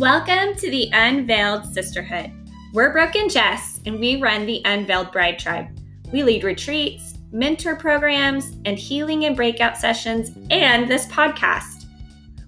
Welcome 0.00 0.54
to 0.54 0.70
the 0.70 0.88
Unveiled 0.94 1.74
Sisterhood. 1.74 2.32
We're 2.72 2.90
Brooke 2.90 3.16
and 3.16 3.30
Jess, 3.30 3.80
and 3.84 4.00
we 4.00 4.16
run 4.16 4.46
the 4.46 4.62
Unveiled 4.64 5.12
Bride 5.12 5.38
Tribe. 5.38 5.66
We 6.10 6.22
lead 6.22 6.42
retreats, 6.42 7.18
mentor 7.32 7.76
programs, 7.76 8.56
and 8.64 8.78
healing 8.78 9.26
and 9.26 9.36
breakout 9.36 9.76
sessions, 9.76 10.30
and 10.48 10.90
this 10.90 11.04
podcast. 11.08 11.84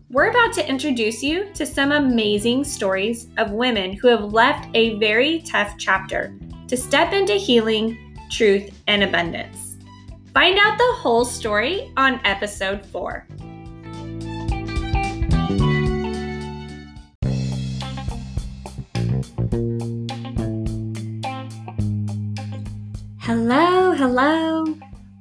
We're 0.08 0.30
about 0.30 0.54
to 0.54 0.66
introduce 0.66 1.22
you 1.22 1.52
to 1.52 1.66
some 1.66 1.92
amazing 1.92 2.64
stories 2.64 3.28
of 3.36 3.50
women 3.50 3.92
who 3.92 4.08
have 4.08 4.32
left 4.32 4.70
a 4.72 4.98
very 4.98 5.42
tough 5.42 5.74
chapter 5.76 6.34
to 6.68 6.76
step 6.78 7.12
into 7.12 7.34
healing, 7.34 8.16
truth, 8.30 8.82
and 8.86 9.02
abundance. 9.02 9.76
Find 10.32 10.58
out 10.58 10.78
the 10.78 10.92
whole 10.94 11.26
story 11.26 11.92
on 11.98 12.18
episode 12.24 12.86
4. 12.86 13.26
Hello, 23.24 23.92
hello. 23.92 24.64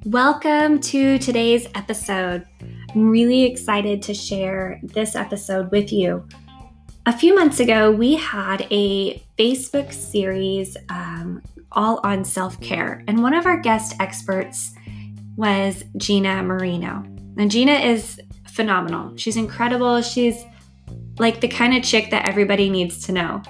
Welcome 0.06 0.80
to 0.80 1.20
today's 1.20 1.68
episode. 1.76 2.44
I'm 2.90 3.08
really 3.08 3.44
excited 3.44 4.02
to 4.02 4.12
share 4.12 4.80
this 4.82 5.14
episode 5.14 5.70
with 5.70 5.92
you. 5.92 6.26
A 7.06 7.16
few 7.16 7.32
months 7.32 7.60
ago, 7.60 7.92
we 7.92 8.16
had 8.16 8.66
a 8.72 9.22
Facebook 9.38 9.92
series 9.92 10.76
um, 10.88 11.42
all 11.70 12.00
on 12.02 12.24
self 12.24 12.60
care, 12.60 13.04
and 13.06 13.22
one 13.22 13.34
of 13.34 13.46
our 13.46 13.58
guest 13.60 13.94
experts 14.00 14.74
was 15.36 15.84
Gina 15.96 16.42
Marino. 16.42 17.04
And 17.38 17.52
Gina 17.52 17.74
is 17.74 18.20
phenomenal. 18.48 19.16
She's 19.16 19.36
incredible. 19.36 20.02
She's 20.02 20.44
like 21.20 21.40
the 21.40 21.46
kind 21.46 21.72
of 21.76 21.84
chick 21.84 22.10
that 22.10 22.28
everybody 22.28 22.68
needs 22.68 23.06
to 23.06 23.12
know. 23.12 23.44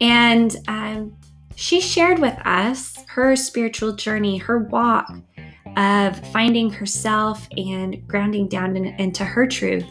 And 0.00 0.56
um, 0.66 1.17
she 1.58 1.80
shared 1.80 2.20
with 2.20 2.38
us 2.46 2.96
her 3.08 3.34
spiritual 3.34 3.92
journey, 3.92 4.36
her 4.38 4.60
walk 4.60 5.12
of 5.76 6.16
finding 6.28 6.70
herself 6.70 7.48
and 7.56 8.06
grounding 8.06 8.46
down 8.46 8.76
in, 8.76 8.84
into 9.00 9.24
her 9.24 9.44
truth. 9.44 9.84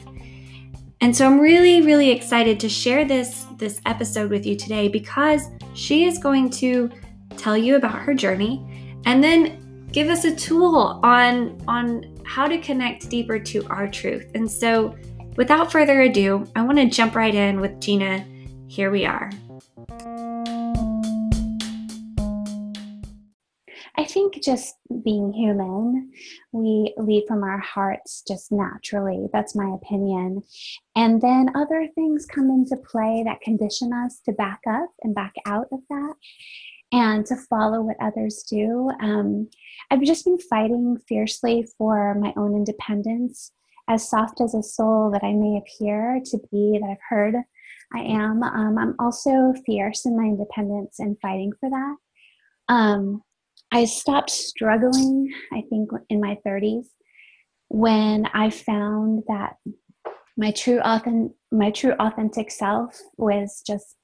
And 1.01 1.13
so 1.13 1.25
I'm 1.25 1.41
really, 1.41 1.81
really 1.81 2.09
excited 2.09 2.57
to 2.61 2.69
share 2.69 3.03
this, 3.03 3.45
this 3.57 3.81
episode 3.85 4.31
with 4.31 4.45
you 4.45 4.55
today 4.55 4.87
because 4.87 5.49
she 5.73 6.05
is 6.05 6.19
going 6.19 6.51
to 6.51 6.89
tell 7.35 7.57
you 7.57 7.75
about 7.75 7.99
her 7.99 8.13
journey 8.13 8.95
and 9.03 9.21
then 9.21 9.89
give 9.91 10.07
us 10.07 10.23
a 10.23 10.33
tool 10.33 11.01
on, 11.03 11.61
on 11.67 12.17
how 12.25 12.47
to 12.47 12.57
connect 12.59 13.09
deeper 13.09 13.39
to 13.39 13.67
our 13.67 13.89
truth. 13.89 14.25
And 14.35 14.49
so 14.49 14.95
without 15.35 15.69
further 15.69 16.03
ado, 16.03 16.49
I 16.55 16.61
want 16.61 16.77
to 16.77 16.85
jump 16.85 17.13
right 17.13 17.35
in 17.35 17.59
with 17.59 17.81
Gina. 17.81 18.25
Here 18.69 18.89
we 18.89 19.05
are. 19.05 19.29
I 23.99 24.05
think 24.05 24.43
just 24.43 24.75
being 25.03 25.33
human, 25.33 26.11
we 26.51 26.93
lead 26.97 27.25
from 27.27 27.43
our 27.43 27.57
hearts 27.57 28.23
just 28.27 28.51
naturally. 28.51 29.27
That's 29.33 29.55
my 29.55 29.75
opinion. 29.75 30.43
And 30.95 31.19
then 31.19 31.55
other 31.55 31.87
things 31.95 32.27
come 32.27 32.51
into 32.51 32.77
play 32.77 33.23
that 33.25 33.41
condition 33.41 33.91
us 33.93 34.21
to 34.25 34.33
back 34.33 34.61
up 34.69 34.89
and 35.01 35.15
back 35.15 35.33
out 35.47 35.67
of 35.71 35.79
that 35.89 36.13
and 36.91 37.25
to 37.25 37.35
follow 37.49 37.81
what 37.81 37.97
others 37.99 38.45
do. 38.47 38.91
Um, 39.01 39.49
I've 39.89 40.03
just 40.03 40.25
been 40.25 40.39
fighting 40.39 40.97
fiercely 41.07 41.67
for 41.77 42.13
my 42.15 42.33
own 42.37 42.55
independence, 42.55 43.51
as 43.87 44.07
soft 44.07 44.41
as 44.41 44.53
a 44.53 44.61
soul 44.61 45.09
that 45.11 45.23
I 45.23 45.33
may 45.33 45.57
appear 45.57 46.21
to 46.23 46.37
be, 46.51 46.77
that 46.79 46.89
I've 46.89 46.97
heard 47.09 47.35
I 47.95 47.99
am. 47.99 48.43
Um, 48.43 48.77
I'm 48.77 48.95
also 48.99 49.53
fierce 49.65 50.05
in 50.05 50.17
my 50.17 50.25
independence 50.25 50.99
and 50.99 51.17
fighting 51.19 51.53
for 51.59 51.69
that. 51.69 51.95
Um, 52.69 53.23
I 53.71 53.85
stopped 53.85 54.29
struggling, 54.29 55.31
I 55.51 55.63
think, 55.69 55.89
in 56.09 56.19
my 56.19 56.37
30s 56.45 56.85
when 57.69 58.25
I 58.27 58.49
found 58.49 59.23
that 59.27 59.55
my 60.37 60.51
true 60.51 60.79
authentic, 60.79 61.35
my 61.51 61.71
true 61.71 61.93
authentic 61.99 62.51
self 62.51 62.99
was 63.17 63.61
just 63.65 63.95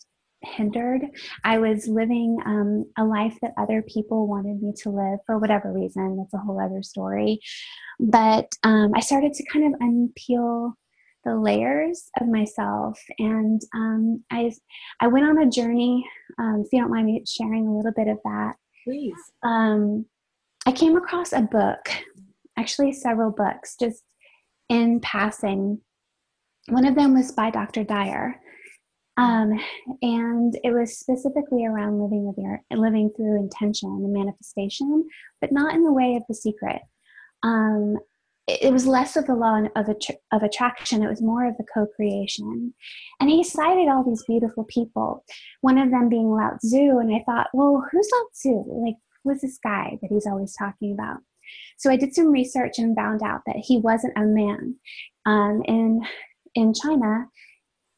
hindered. 0.41 1.03
I 1.43 1.59
was 1.59 1.87
living 1.87 2.37
um, 2.45 2.85
a 2.97 3.05
life 3.05 3.37
that 3.41 3.53
other 3.57 3.81
people 3.81 4.27
wanted 4.27 4.61
me 4.61 4.73
to 4.81 4.89
live 4.89 5.19
for 5.25 5.37
whatever 5.37 5.71
reason. 5.71 6.17
That's 6.17 6.33
a 6.33 6.45
whole 6.45 6.59
other 6.59 6.83
story. 6.83 7.39
But 7.99 8.49
um, 8.63 8.91
I 8.95 8.99
started 8.99 9.33
to 9.33 9.45
kind 9.45 9.73
of 9.73 9.79
unpeel 9.79 10.73
the 11.23 11.37
layers 11.37 12.09
of 12.19 12.27
myself, 12.27 12.99
and 13.17 13.61
um, 13.73 14.23
I 14.29 14.51
I 14.99 15.07
went 15.07 15.25
on 15.25 15.37
a 15.37 15.49
journey. 15.49 16.05
Um, 16.37 16.63
if 16.65 16.73
you 16.73 16.81
don't 16.81 16.91
mind 16.91 17.05
me 17.05 17.23
sharing 17.25 17.65
a 17.65 17.75
little 17.77 17.93
bit 17.93 18.09
of 18.09 18.17
that, 18.25 18.55
Please. 18.83 19.13
Um, 19.43 20.05
I 20.65 20.71
came 20.71 20.95
across 20.97 21.33
a 21.33 21.41
book, 21.41 21.89
actually 22.57 22.93
several 22.93 23.31
books, 23.31 23.75
just 23.79 24.03
in 24.69 24.99
passing. 25.01 25.79
One 26.69 26.85
of 26.85 26.95
them 26.95 27.13
was 27.13 27.31
by 27.31 27.49
Dr. 27.49 27.83
Dyer, 27.83 28.39
um, 29.17 29.59
and 30.01 30.57
it 30.63 30.71
was 30.71 30.97
specifically 30.97 31.65
around 31.65 32.01
living 32.01 32.25
with 32.25 32.37
your 32.37 32.61
living 32.71 33.11
through 33.15 33.39
intention 33.39 33.89
and 33.89 34.13
manifestation, 34.13 35.07
but 35.39 35.51
not 35.51 35.75
in 35.75 35.83
the 35.83 35.93
way 35.93 36.15
of 36.15 36.23
the 36.27 36.35
secret. 36.35 36.81
Um, 37.43 37.97
it, 38.47 38.73
was 38.73 38.85
less 38.85 39.15
of 39.15 39.25
the 39.25 39.35
law 39.35 39.61
of, 39.75 39.89
of 40.31 40.43
attraction; 40.43 41.03
it 41.03 41.09
was 41.09 41.21
more 41.21 41.45
of 41.47 41.55
the 41.57 41.65
co-creation. 41.73 42.73
And 43.19 43.29
he 43.29 43.43
cited 43.43 43.87
all 43.87 44.03
these 44.03 44.23
beautiful 44.27 44.65
people, 44.65 45.23
one 45.61 45.77
of 45.77 45.91
them 45.91 46.09
being 46.09 46.29
Lao 46.29 46.57
Tzu. 46.57 46.97
And 46.99 47.13
I 47.13 47.23
thought, 47.25 47.47
well, 47.53 47.85
who's 47.91 48.09
Lao 48.13 48.25
Tzu? 48.33 48.63
Like, 48.67 48.95
who's 49.23 49.41
this 49.41 49.59
guy 49.63 49.97
that 50.01 50.09
he's 50.09 50.27
always 50.27 50.55
talking 50.55 50.93
about? 50.93 51.17
So 51.77 51.91
I 51.91 51.97
did 51.97 52.13
some 52.13 52.31
research 52.31 52.79
and 52.79 52.95
found 52.95 53.21
out 53.23 53.41
that 53.45 53.57
he 53.57 53.77
wasn't 53.77 54.17
a 54.17 54.21
man. 54.21 54.75
Um, 55.25 55.61
in 55.65 56.01
in 56.55 56.73
China, 56.73 57.27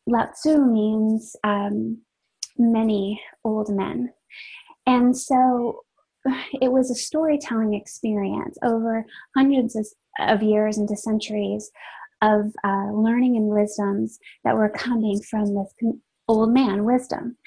Lao 0.08 0.26
Tzu 0.26 0.60
means 0.60 1.36
um, 1.44 2.02
many 2.58 3.22
old 3.44 3.70
men. 3.70 4.14
And 4.86 5.18
so 5.18 5.85
it 6.62 6.72
was 6.72 6.92
a 6.92 6.96
storytelling 6.96 7.74
experience 7.74 8.58
over 8.64 9.06
hundreds 9.36 9.76
of, 9.76 10.42
years 10.42 10.78
into 10.78 10.96
centuries 10.96 11.70
of 12.22 12.54
uh, 12.64 12.90
learning 12.94 13.36
and 13.36 13.48
wisdoms 13.48 14.18
that 14.44 14.56
were 14.56 14.70
coming 14.70 15.22
from 15.22 15.54
this 15.54 15.74
old 16.28 16.54
man 16.54 16.86
wisdom. 16.86 17.38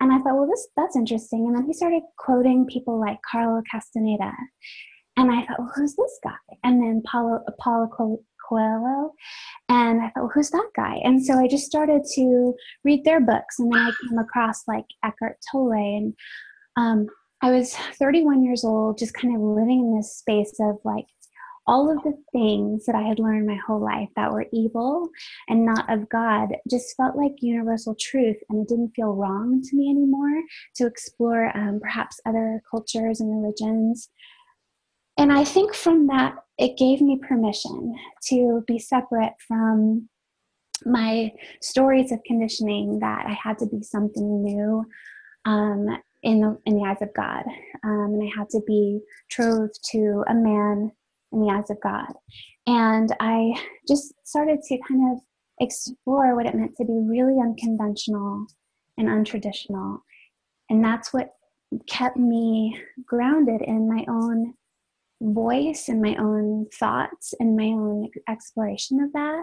And 0.00 0.12
I 0.12 0.18
thought, 0.18 0.36
well, 0.36 0.48
this 0.48 0.68
that's 0.76 0.96
interesting. 0.96 1.46
And 1.46 1.56
then 1.56 1.66
he 1.66 1.72
started 1.72 2.02
quoting 2.18 2.66
people 2.66 3.00
like 3.00 3.18
Carlos 3.30 3.64
Castaneda. 3.70 4.32
And 5.16 5.32
I 5.32 5.44
thought, 5.44 5.58
well, 5.58 5.72
who's 5.74 5.96
this 5.96 6.18
guy? 6.22 6.56
And 6.62 6.80
then 6.80 7.02
Paulo, 7.06 7.40
Paulo 7.60 7.88
Coelho. 8.48 9.12
And 9.68 10.00
I 10.00 10.10
thought, 10.10 10.22
well, 10.22 10.32
who's 10.32 10.50
that 10.50 10.70
guy? 10.76 11.00
And 11.02 11.24
so 11.24 11.34
I 11.34 11.48
just 11.48 11.66
started 11.66 12.02
to 12.14 12.54
read 12.84 13.04
their 13.04 13.20
books. 13.20 13.58
And 13.58 13.72
then 13.72 13.80
I 13.80 13.90
came 14.08 14.18
across 14.18 14.66
like 14.68 14.84
Eckhart 15.04 15.38
Tolle. 15.50 15.72
And 15.72 16.14
um, 16.76 17.08
I 17.40 17.50
was 17.52 17.74
31 17.74 18.44
years 18.44 18.64
old, 18.64 18.98
just 18.98 19.14
kind 19.14 19.34
of 19.34 19.40
living 19.40 19.80
in 19.80 19.96
this 19.96 20.16
space 20.16 20.54
of 20.60 20.76
like 20.84 21.06
all 21.68 21.90
of 21.90 22.02
the 22.02 22.16
things 22.32 22.86
that 22.86 22.94
I 22.96 23.02
had 23.02 23.18
learned 23.18 23.46
my 23.46 23.58
whole 23.66 23.80
life 23.80 24.08
that 24.16 24.32
were 24.32 24.46
evil 24.52 25.10
and 25.48 25.66
not 25.66 25.92
of 25.92 26.08
God 26.08 26.48
just 26.68 26.96
felt 26.96 27.14
like 27.14 27.32
universal 27.40 27.94
truth, 28.00 28.38
and 28.48 28.62
it 28.62 28.68
didn't 28.68 28.92
feel 28.96 29.12
wrong 29.12 29.62
to 29.62 29.76
me 29.76 29.90
anymore 29.90 30.42
to 30.76 30.86
explore 30.86 31.56
um, 31.56 31.78
perhaps 31.80 32.20
other 32.26 32.62
cultures 32.68 33.20
and 33.20 33.30
religions. 33.30 34.08
And 35.18 35.32
I 35.32 35.44
think 35.44 35.74
from 35.74 36.06
that, 36.06 36.36
it 36.58 36.78
gave 36.78 37.00
me 37.00 37.20
permission 37.28 37.94
to 38.28 38.64
be 38.66 38.78
separate 38.78 39.34
from 39.46 40.08
my 40.86 41.32
stories 41.60 42.12
of 42.12 42.22
conditioning 42.24 43.00
that 43.00 43.26
I 43.26 43.36
had 43.40 43.58
to 43.58 43.66
be 43.66 43.82
something 43.82 44.42
new 44.42 44.86
um, 45.44 45.98
in 46.22 46.40
the 46.40 46.58
in 46.66 46.76
the 46.76 46.84
eyes 46.84 47.02
of 47.02 47.14
God, 47.14 47.44
um, 47.84 48.14
and 48.14 48.22
I 48.22 48.38
had 48.38 48.48
to 48.50 48.60
be 48.66 49.00
betrothed 49.28 49.78
to 49.92 50.24
a 50.28 50.34
man 50.34 50.90
in 51.32 51.40
the 51.40 51.52
eyes 51.52 51.70
of 51.70 51.80
God. 51.80 52.12
And 52.66 53.14
I 53.20 53.54
just 53.86 54.14
started 54.24 54.60
to 54.62 54.78
kind 54.88 55.12
of 55.12 55.18
explore 55.60 56.34
what 56.34 56.46
it 56.46 56.54
meant 56.54 56.76
to 56.76 56.84
be 56.84 56.92
really 56.92 57.40
unconventional 57.40 58.46
and 58.96 59.08
untraditional. 59.08 60.00
And 60.70 60.84
that's 60.84 61.12
what 61.12 61.30
kept 61.88 62.16
me 62.16 62.78
grounded 63.06 63.62
in 63.62 63.88
my 63.88 64.04
own 64.08 64.54
voice 65.20 65.88
and 65.88 66.00
my 66.00 66.16
own 66.16 66.66
thoughts 66.74 67.34
and 67.40 67.56
my 67.56 67.64
own 67.64 68.10
exploration 68.28 69.00
of 69.00 69.12
that. 69.12 69.42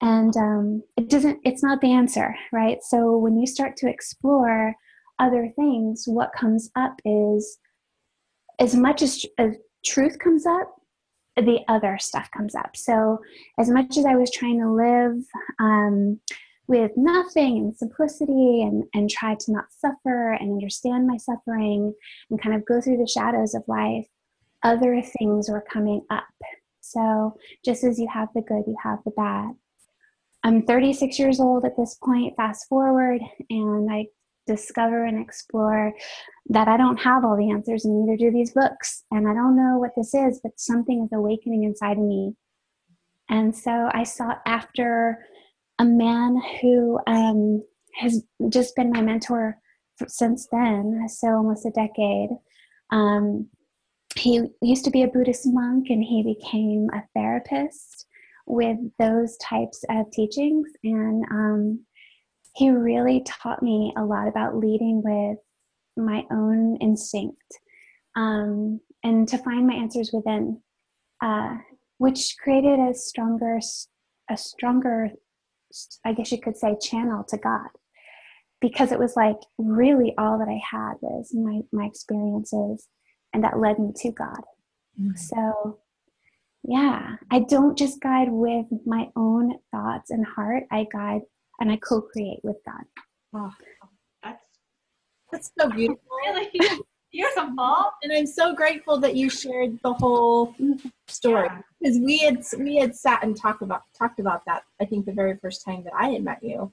And 0.00 0.36
um, 0.36 0.82
it 0.96 1.08
doesn't, 1.08 1.40
it's 1.44 1.62
not 1.62 1.80
the 1.80 1.92
answer, 1.92 2.34
right? 2.52 2.78
So 2.82 3.16
when 3.16 3.36
you 3.36 3.46
start 3.46 3.76
to 3.78 3.88
explore 3.88 4.74
other 5.18 5.52
things, 5.56 6.04
what 6.06 6.32
comes 6.32 6.70
up 6.76 7.00
is 7.04 7.58
as 8.58 8.74
much 8.74 9.02
as, 9.02 9.24
as 9.38 9.56
truth 9.84 10.18
comes 10.18 10.46
up, 10.46 10.74
the 11.36 11.60
other 11.68 11.98
stuff 12.00 12.28
comes 12.36 12.54
up. 12.54 12.76
So, 12.76 13.18
as 13.58 13.70
much 13.70 13.96
as 13.96 14.04
I 14.04 14.16
was 14.16 14.30
trying 14.30 14.60
to 14.60 14.72
live 14.72 15.22
um, 15.60 16.20
with 16.66 16.92
nothing 16.96 17.58
and 17.58 17.76
simplicity 17.76 18.62
and, 18.62 18.84
and 18.94 19.08
try 19.08 19.34
to 19.34 19.52
not 19.52 19.66
suffer 19.70 20.32
and 20.32 20.52
understand 20.52 21.06
my 21.06 21.16
suffering 21.16 21.94
and 22.30 22.42
kind 22.42 22.54
of 22.54 22.66
go 22.66 22.80
through 22.80 22.98
the 22.98 23.06
shadows 23.06 23.54
of 23.54 23.62
life, 23.68 24.06
other 24.62 25.00
things 25.00 25.48
were 25.48 25.64
coming 25.72 26.02
up. 26.10 26.24
So 26.80 27.36
just 27.64 27.84
as 27.84 27.98
you 27.98 28.08
have 28.12 28.28
the 28.34 28.42
good, 28.42 28.64
you 28.66 28.76
have 28.82 28.98
the 29.04 29.12
bad. 29.12 29.52
I'm 30.44 30.62
36 30.62 31.18
years 31.18 31.40
old 31.40 31.64
at 31.64 31.76
this 31.76 31.96
point, 32.02 32.36
fast 32.36 32.68
forward, 32.68 33.20
and 33.50 33.90
I 33.90 34.06
discover 34.48 35.04
and 35.04 35.20
explore 35.20 35.92
that 36.48 36.66
I 36.66 36.76
don't 36.76 36.96
have 36.96 37.24
all 37.24 37.36
the 37.36 37.50
answers, 37.50 37.84
and 37.84 38.04
neither 38.04 38.16
do 38.16 38.32
these 38.32 38.52
books. 38.52 39.04
And 39.12 39.28
I 39.28 39.34
don't 39.34 39.56
know 39.56 39.78
what 39.78 39.92
this 39.96 40.14
is, 40.14 40.40
but 40.42 40.58
something 40.58 41.04
is 41.04 41.12
awakening 41.12 41.62
inside 41.64 41.98
of 41.98 42.02
me. 42.02 42.34
And 43.28 43.54
so 43.54 43.90
I 43.92 44.02
sought 44.02 44.40
after 44.46 45.24
a 45.78 45.84
man 45.84 46.42
who 46.60 46.98
um, 47.06 47.62
has 47.94 48.24
just 48.48 48.74
been 48.74 48.90
my 48.90 49.02
mentor 49.02 49.58
since 50.06 50.48
then, 50.50 51.06
so 51.08 51.28
almost 51.28 51.66
a 51.66 51.70
decade. 51.70 52.30
Um, 52.90 53.48
he 54.16 54.42
used 54.62 54.84
to 54.84 54.90
be 54.90 55.02
a 55.02 55.08
Buddhist 55.08 55.46
monk 55.46 55.90
and 55.90 56.02
he 56.02 56.22
became 56.22 56.88
a 56.92 57.02
therapist 57.14 58.06
with 58.46 58.78
those 58.98 59.36
types 59.36 59.84
of 59.90 60.10
teachings. 60.10 60.68
And 60.82 61.24
um, 61.30 61.80
he 62.58 62.70
really 62.70 63.22
taught 63.24 63.62
me 63.62 63.92
a 63.96 64.04
lot 64.04 64.26
about 64.26 64.56
leading 64.56 65.00
with 65.04 65.38
my 65.96 66.24
own 66.30 66.76
instinct 66.80 67.40
um, 68.16 68.80
and 69.04 69.28
to 69.28 69.38
find 69.38 69.66
my 69.66 69.74
answers 69.74 70.10
within, 70.12 70.60
uh, 71.22 71.54
which 71.98 72.34
created 72.42 72.80
a 72.80 72.94
stronger, 72.94 73.60
a 74.28 74.36
stronger 74.36 75.10
I 76.04 76.12
guess 76.12 76.32
you 76.32 76.40
could 76.40 76.56
say, 76.56 76.76
channel 76.80 77.24
to 77.28 77.36
God. 77.36 77.68
Because 78.60 78.90
it 78.90 78.98
was 78.98 79.14
like 79.14 79.36
really 79.56 80.14
all 80.18 80.38
that 80.38 80.48
I 80.48 80.60
had 80.68 80.94
was 81.00 81.32
my, 81.32 81.60
my 81.72 81.86
experiences, 81.86 82.88
and 83.32 83.44
that 83.44 83.60
led 83.60 83.78
me 83.78 83.92
to 83.98 84.10
God. 84.10 84.42
Mm-hmm. 85.00 85.14
So, 85.14 85.78
yeah, 86.64 87.16
I 87.30 87.40
don't 87.40 87.78
just 87.78 88.00
guide 88.00 88.28
with 88.30 88.66
my 88.84 89.10
own 89.14 89.58
thoughts 89.70 90.10
and 90.10 90.26
heart, 90.26 90.64
I 90.72 90.86
guide 90.92 91.20
and 91.60 91.70
I 91.70 91.76
co 91.76 92.00
create 92.00 92.40
with 92.42 92.56
God. 92.64 92.84
Oh, 93.34 93.52
that's, 94.22 94.44
that's 95.32 95.50
so 95.58 95.68
beautiful. 95.74 96.02
really 96.26 96.50
beautiful. 97.12 97.92
And 98.02 98.12
I'm 98.12 98.26
so 98.26 98.54
grateful 98.54 98.98
that 98.98 99.16
you 99.16 99.30
shared 99.30 99.78
the 99.82 99.94
whole 99.94 100.54
story. 101.06 101.48
Yeah 101.50 101.62
because 101.80 101.98
we 101.98 102.18
had 102.18 102.44
we 102.58 102.76
had 102.76 102.94
sat 102.94 103.22
and 103.22 103.36
talked 103.36 103.62
about 103.62 103.82
talked 103.96 104.20
about 104.20 104.42
that 104.46 104.62
i 104.80 104.84
think 104.84 105.06
the 105.06 105.12
very 105.12 105.36
first 105.36 105.64
time 105.64 105.82
that 105.84 105.92
i 105.98 106.08
had 106.08 106.22
met 106.22 106.42
you 106.42 106.72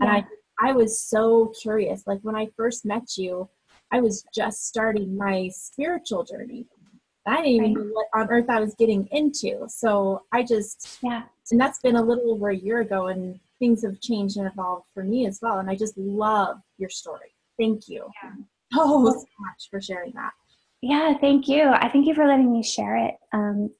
and 0.00 0.08
yeah. 0.08 0.22
i 0.60 0.70
i 0.70 0.72
was 0.72 1.00
so 1.00 1.52
curious 1.60 2.06
like 2.06 2.20
when 2.22 2.36
i 2.36 2.46
first 2.56 2.84
met 2.84 3.16
you 3.16 3.48
i 3.90 4.00
was 4.00 4.24
just 4.34 4.66
starting 4.66 5.16
my 5.16 5.48
spiritual 5.52 6.24
journey 6.24 6.66
i 7.26 7.36
didn't 7.36 7.52
even 7.52 7.72
know 7.74 7.90
what 7.92 8.06
on 8.14 8.28
earth 8.30 8.48
i 8.48 8.60
was 8.60 8.74
getting 8.74 9.08
into 9.12 9.64
so 9.68 10.22
i 10.32 10.42
just 10.42 10.98
yeah 11.02 11.22
and 11.50 11.60
that's 11.60 11.80
been 11.80 11.96
a 11.96 12.02
little 12.02 12.32
over 12.32 12.50
a 12.50 12.56
year 12.56 12.80
ago 12.80 13.08
and 13.08 13.38
things 13.62 13.84
have 13.84 14.00
changed 14.00 14.36
and 14.36 14.48
evolved 14.48 14.86
for 14.92 15.04
me 15.04 15.24
as 15.24 15.38
well 15.40 15.58
and 15.60 15.70
i 15.70 15.76
just 15.76 15.96
love 15.96 16.56
your 16.78 16.90
story. 16.90 17.32
Thank 17.60 17.86
you. 17.86 18.08
Yeah. 18.24 18.32
oh 18.74 19.12
so 19.12 19.26
much 19.38 19.68
for 19.70 19.80
sharing 19.80 20.12
that. 20.14 20.32
Yeah 20.80 21.14
thank 21.20 21.46
you. 21.46 21.62
I 21.68 21.88
thank 21.88 22.06
you 22.08 22.14
for 22.14 22.26
letting 22.26 22.52
me 22.52 22.62
share 22.64 22.96
it. 22.96 23.14
Um, 23.32 23.70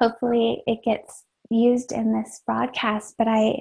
hopefully 0.00 0.62
it 0.66 0.78
gets 0.82 1.24
used 1.50 1.92
in 1.92 2.12
this 2.12 2.42
broadcast 2.46 3.14
but 3.18 3.28
i 3.28 3.56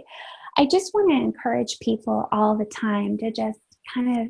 i 0.57 0.65
just 0.65 0.93
want 0.93 1.11
to 1.11 1.15
encourage 1.15 1.77
people 1.79 2.27
all 2.31 2.57
the 2.57 2.65
time 2.65 3.17
to 3.17 3.31
just 3.31 3.59
kind 3.93 4.19
of 4.19 4.27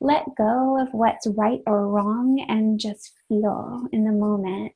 let 0.00 0.24
go 0.36 0.78
of 0.80 0.88
what's 0.92 1.26
right 1.28 1.60
or 1.66 1.88
wrong 1.88 2.44
and 2.48 2.78
just 2.78 3.12
feel 3.28 3.86
in 3.92 4.04
the 4.04 4.12
moment. 4.12 4.72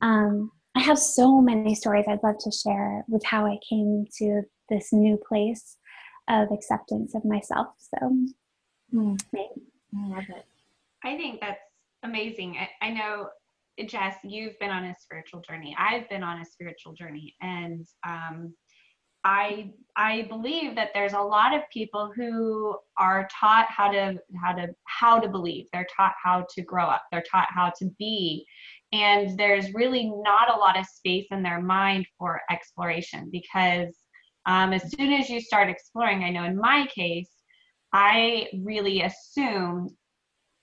Um, 0.00 0.50
i 0.74 0.80
have 0.80 0.98
so 0.98 1.40
many 1.40 1.74
stories 1.74 2.06
i'd 2.08 2.22
love 2.22 2.38
to 2.38 2.50
share 2.50 3.04
with 3.06 3.22
how 3.24 3.44
i 3.46 3.58
came 3.68 4.06
to 4.18 4.42
this 4.72 4.92
new 4.92 5.18
place 5.28 5.76
of 6.28 6.50
acceptance 6.50 7.14
of 7.14 7.24
myself 7.24 7.68
so 7.78 8.16
mm. 8.94 9.18
i 9.34 10.08
love 10.08 10.24
it 10.28 10.46
i 11.04 11.16
think 11.16 11.40
that's 11.40 11.60
amazing 12.02 12.56
I, 12.56 12.86
I 12.86 12.90
know 12.90 13.28
Jess, 13.86 14.16
you've 14.22 14.58
been 14.58 14.70
on 14.70 14.84
a 14.84 14.94
spiritual 15.00 15.40
journey. 15.40 15.74
I've 15.78 16.08
been 16.08 16.22
on 16.22 16.40
a 16.40 16.44
spiritual 16.44 16.92
journey, 16.92 17.34
and 17.40 17.86
um, 18.06 18.54
I 19.24 19.72
I 19.96 20.22
believe 20.22 20.74
that 20.74 20.90
there's 20.94 21.12
a 21.12 21.20
lot 21.20 21.54
of 21.54 21.62
people 21.72 22.12
who 22.14 22.76
are 22.98 23.28
taught 23.40 23.66
how 23.68 23.90
to 23.90 24.18
how 24.42 24.52
to 24.52 24.68
how 24.84 25.20
to 25.20 25.28
believe. 25.28 25.66
They're 25.72 25.86
taught 25.96 26.14
how 26.22 26.46
to 26.54 26.62
grow 26.62 26.86
up. 26.86 27.04
They're 27.10 27.24
taught 27.30 27.48
how 27.50 27.72
to 27.78 27.86
be, 27.98 28.44
and 28.92 29.38
there's 29.38 29.72
really 29.74 30.10
not 30.10 30.54
a 30.54 30.58
lot 30.58 30.78
of 30.78 30.86
space 30.86 31.26
in 31.30 31.42
their 31.42 31.60
mind 31.60 32.06
for 32.18 32.40
exploration 32.50 33.30
because 33.32 33.94
um, 34.46 34.72
as 34.72 34.90
soon 34.90 35.12
as 35.12 35.28
you 35.28 35.40
start 35.40 35.68
exploring, 35.68 36.24
I 36.24 36.30
know 36.30 36.44
in 36.44 36.56
my 36.56 36.86
case, 36.94 37.30
I 37.92 38.48
really 38.62 39.02
assumed 39.02 39.90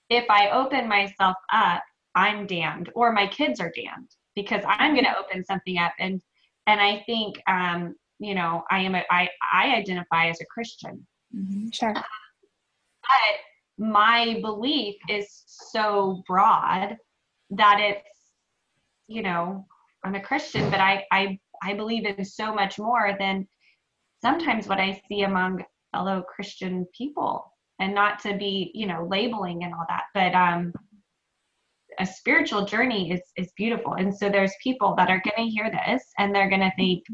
if 0.08 0.24
I 0.28 0.50
open 0.50 0.88
myself 0.88 1.36
up 1.52 1.82
I'm 2.14 2.46
damned 2.46 2.90
or 2.94 3.12
my 3.12 3.26
kids 3.26 3.60
are 3.60 3.72
damned 3.74 4.10
because 4.34 4.62
I'm 4.66 4.94
going 4.94 5.04
to 5.04 5.18
open 5.18 5.44
something 5.44 5.78
up 5.78 5.92
and 5.98 6.20
and 6.66 6.80
I 6.80 7.02
think 7.06 7.40
um, 7.46 7.94
you 8.18 8.34
know 8.34 8.64
I 8.70 8.80
am 8.80 8.94
a, 8.94 9.04
I 9.10 9.28
I 9.52 9.74
identify 9.74 10.28
as 10.28 10.40
a 10.40 10.46
Christian. 10.46 11.06
Mm-hmm. 11.34 11.68
Sure. 11.72 11.94
But 11.94 12.04
my 13.78 14.38
belief 14.42 14.96
is 15.08 15.42
so 15.46 16.22
broad 16.26 16.96
that 17.50 17.78
it's 17.80 18.08
you 19.08 19.22
know 19.22 19.66
I'm 20.04 20.14
a 20.14 20.20
Christian, 20.20 20.70
but 20.70 20.80
I 20.80 21.04
I 21.10 21.38
I 21.62 21.74
believe 21.74 22.06
in 22.06 22.24
so 22.24 22.54
much 22.54 22.78
more 22.78 23.16
than 23.18 23.46
sometimes 24.20 24.68
what 24.68 24.80
I 24.80 25.00
see 25.08 25.22
among 25.22 25.64
fellow 25.92 26.22
Christian 26.22 26.86
people, 26.96 27.52
and 27.78 27.94
not 27.94 28.20
to 28.20 28.36
be 28.36 28.70
you 28.74 28.86
know 28.86 29.06
labeling 29.10 29.64
and 29.64 29.74
all 29.74 29.86
that, 29.88 30.04
but 30.14 30.34
um 30.34 30.72
a 31.98 32.06
spiritual 32.06 32.64
journey 32.64 33.12
is 33.12 33.20
is 33.36 33.52
beautiful. 33.56 33.94
And 33.94 34.14
so 34.16 34.28
there's 34.30 34.52
people 34.62 34.94
that 34.96 35.10
are 35.10 35.22
going 35.24 35.48
to 35.48 35.54
hear 35.54 35.70
this 35.70 36.04
and 36.18 36.34
they're 36.34 36.48
going 36.48 36.60
to 36.60 36.72
think 36.76 37.04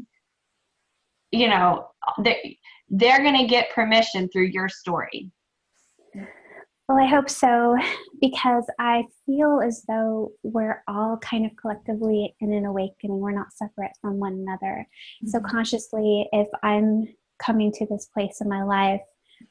you 1.31 1.47
know 1.47 1.87
they 2.23 2.57
they're 2.89 3.21
going 3.21 3.37
to 3.37 3.47
get 3.47 3.71
permission 3.71 4.29
through 4.29 4.45
your 4.45 4.69
story 4.69 5.31
well 6.87 6.99
i 6.99 7.05
hope 7.05 7.29
so 7.29 7.75
because 8.21 8.65
i 8.79 9.03
feel 9.25 9.61
as 9.65 9.83
though 9.87 10.31
we're 10.43 10.83
all 10.87 11.17
kind 11.17 11.45
of 11.45 11.51
collectively 11.55 12.35
in 12.39 12.53
an 12.53 12.65
awakening 12.65 13.19
we're 13.19 13.31
not 13.31 13.53
separate 13.53 13.91
from 14.01 14.19
one 14.19 14.33
another 14.33 14.85
mm-hmm. 14.85 15.27
so 15.27 15.39
consciously 15.39 16.27
if 16.31 16.47
i'm 16.63 17.07
coming 17.39 17.71
to 17.71 17.85
this 17.87 18.07
place 18.13 18.41
in 18.41 18.49
my 18.49 18.63
life 18.63 19.01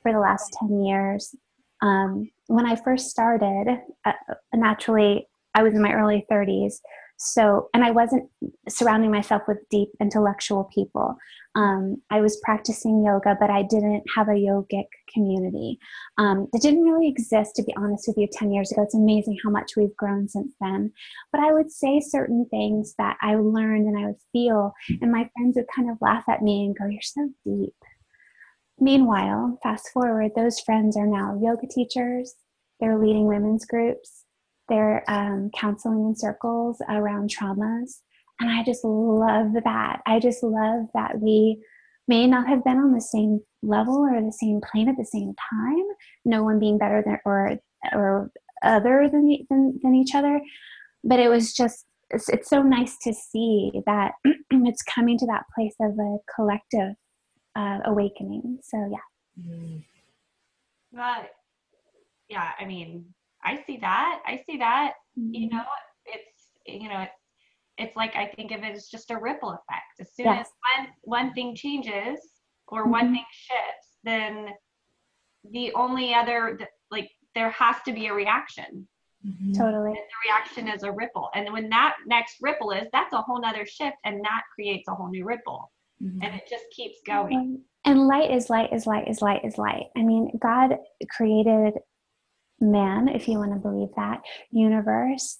for 0.02 0.12
the 0.12 0.18
last 0.18 0.56
10 0.60 0.82
years 0.82 1.34
um, 1.82 2.30
when 2.46 2.66
I 2.66 2.76
first 2.76 3.10
started, 3.10 3.78
uh, 4.04 4.12
naturally, 4.54 5.28
I 5.54 5.62
was 5.62 5.74
in 5.74 5.82
my 5.82 5.92
early 5.92 6.26
30s. 6.30 6.74
So, 7.18 7.68
and 7.72 7.82
I 7.82 7.90
wasn't 7.90 8.28
surrounding 8.68 9.10
myself 9.10 9.42
with 9.48 9.58
deep 9.70 9.88
intellectual 10.00 10.64
people. 10.64 11.16
Um, 11.54 12.02
I 12.10 12.20
was 12.20 12.38
practicing 12.44 13.02
yoga, 13.02 13.34
but 13.40 13.48
I 13.48 13.62
didn't 13.62 14.02
have 14.14 14.28
a 14.28 14.32
yogic 14.32 14.84
community. 15.12 15.78
Um, 16.18 16.48
that 16.52 16.60
didn't 16.60 16.84
really 16.84 17.08
exist, 17.08 17.56
to 17.56 17.62
be 17.62 17.74
honest 17.78 18.06
with 18.06 18.18
you, 18.18 18.28
10 18.30 18.52
years 18.52 18.70
ago. 18.70 18.82
It's 18.82 18.94
amazing 18.94 19.38
how 19.42 19.48
much 19.48 19.72
we've 19.76 19.96
grown 19.96 20.28
since 20.28 20.52
then. 20.60 20.92
But 21.32 21.40
I 21.40 21.52
would 21.54 21.72
say 21.72 22.00
certain 22.00 22.46
things 22.50 22.94
that 22.98 23.16
I 23.22 23.36
learned 23.36 23.86
and 23.86 23.98
I 23.98 24.06
would 24.06 24.20
feel, 24.32 24.74
and 25.00 25.10
my 25.10 25.30
friends 25.34 25.56
would 25.56 25.66
kind 25.74 25.90
of 25.90 25.96
laugh 26.02 26.24
at 26.28 26.42
me 26.42 26.66
and 26.66 26.76
go, 26.76 26.86
You're 26.86 27.00
so 27.00 27.30
deep. 27.44 27.74
Meanwhile, 28.78 29.58
fast 29.62 29.88
forward, 29.94 30.32
those 30.36 30.60
friends 30.60 30.98
are 30.98 31.06
now 31.06 31.38
yoga 31.42 31.66
teachers, 31.66 32.34
they're 32.78 32.98
leading 32.98 33.24
women's 33.24 33.64
groups, 33.64 34.25
they're 34.68 35.04
um, 35.08 35.50
counseling 35.58 36.06
in 36.06 36.16
circles 36.16 36.80
around 36.88 37.30
traumas. 37.30 38.00
And 38.40 38.50
I 38.50 38.62
just 38.64 38.84
love 38.84 39.52
that. 39.64 40.00
I 40.06 40.18
just 40.20 40.42
love 40.42 40.86
that 40.94 41.20
we 41.20 41.62
may 42.08 42.26
not 42.26 42.48
have 42.48 42.64
been 42.64 42.78
on 42.78 42.92
the 42.92 43.00
same 43.00 43.40
level 43.62 43.96
or 43.96 44.20
the 44.20 44.32
same 44.32 44.60
plane 44.70 44.88
at 44.88 44.96
the 44.96 45.04
same 45.04 45.34
time, 45.50 45.84
no 46.24 46.44
one 46.44 46.58
being 46.58 46.78
better 46.78 47.02
than 47.04 47.18
or 47.24 47.56
or 47.92 48.30
other 48.62 49.08
than, 49.10 49.38
than, 49.50 49.78
than 49.82 49.94
each 49.94 50.14
other. 50.14 50.40
But 51.04 51.20
it 51.20 51.28
was 51.28 51.52
just, 51.52 51.86
it's, 52.10 52.28
it's 52.28 52.48
so 52.48 52.62
nice 52.62 52.96
to 53.02 53.12
see 53.12 53.70
that 53.86 54.12
it's 54.50 54.82
coming 54.82 55.18
to 55.18 55.26
that 55.26 55.44
place 55.54 55.74
of 55.80 55.92
a 55.98 56.18
collective 56.34 56.94
uh, 57.54 57.78
awakening. 57.84 58.58
So 58.62 58.90
yeah. 58.90 59.44
Mm. 59.44 59.84
Well, 60.92 61.26
yeah, 62.28 62.50
I 62.58 62.64
mean, 62.64 63.14
I 63.46 63.62
see 63.66 63.78
that. 63.78 64.22
I 64.26 64.42
see 64.46 64.58
that. 64.58 64.94
Mm-hmm. 65.18 65.34
You 65.34 65.48
know, 65.50 65.62
it's 66.04 66.50
you 66.66 66.88
know, 66.88 67.00
it's 67.02 67.12
it's 67.78 67.96
like 67.96 68.16
I 68.16 68.26
think 68.26 68.52
of 68.52 68.62
it 68.62 68.74
as 68.74 68.88
just 68.88 69.10
a 69.10 69.16
ripple 69.16 69.50
effect. 69.50 70.00
As 70.00 70.14
soon 70.14 70.26
yes. 70.26 70.46
as 70.46 70.52
one 70.76 70.88
one 71.02 71.32
thing 71.34 71.54
changes 71.54 72.20
or 72.68 72.82
mm-hmm. 72.82 72.90
one 72.90 73.12
thing 73.12 73.24
shifts, 73.30 73.96
then 74.04 74.48
the 75.52 75.72
only 75.74 76.14
other 76.14 76.58
like 76.90 77.10
there 77.34 77.50
has 77.50 77.76
to 77.84 77.92
be 77.92 78.06
a 78.06 78.14
reaction 78.14 78.88
mm-hmm. 79.26 79.52
totally 79.52 79.90
and 79.90 79.96
the 79.96 80.28
reaction 80.28 80.68
is 80.68 80.82
a 80.82 80.90
ripple 80.90 81.28
and 81.34 81.52
when 81.52 81.68
that 81.68 81.96
next 82.06 82.36
ripple 82.40 82.70
is 82.70 82.86
that's 82.92 83.12
a 83.12 83.20
whole 83.20 83.40
nother 83.40 83.66
shift 83.66 83.96
and 84.04 84.20
that 84.24 84.42
creates 84.54 84.88
a 84.88 84.94
whole 84.94 85.08
new 85.08 85.24
ripple 85.24 85.70
mm-hmm. 86.02 86.22
and 86.22 86.34
it 86.34 86.42
just 86.48 86.64
keeps 86.74 86.98
going 87.06 87.60
and 87.84 88.06
light 88.06 88.30
is 88.30 88.50
light 88.50 88.72
is 88.72 88.86
light 88.86 89.08
is 89.08 89.22
light 89.22 89.44
is 89.44 89.58
light 89.58 89.86
i 89.96 90.02
mean 90.02 90.30
god 90.40 90.76
created 91.10 91.74
man 92.60 93.08
if 93.08 93.28
you 93.28 93.38
want 93.38 93.52
to 93.52 93.58
believe 93.58 93.88
that 93.96 94.22
universe 94.50 95.38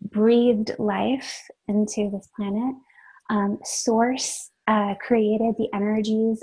breathed 0.00 0.72
life 0.78 1.42
into 1.68 2.10
this 2.10 2.28
planet 2.36 2.74
um, 3.30 3.58
source 3.64 4.50
uh, 4.68 4.94
created 5.00 5.54
the 5.58 5.68
energies 5.74 6.42